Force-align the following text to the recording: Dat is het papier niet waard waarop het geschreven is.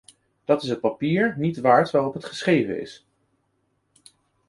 Dat 0.45 0.63
is 0.63 0.69
het 0.69 0.79
papier 0.79 1.33
niet 1.37 1.59
waard 1.59 1.91
waarop 1.91 2.13
het 2.13 2.25
geschreven 2.25 2.81
is. 2.81 3.05